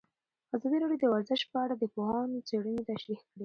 [0.55, 3.37] ازادي راډیو د ورزش په اړه د پوهانو څېړنې تشریح کړې.